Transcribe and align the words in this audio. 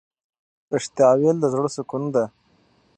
ریښتیا 0.73 1.09
ویل 1.19 1.37
د 1.41 1.45
زړه 1.53 1.69
سکون 1.75 2.03
دی. 2.13 2.25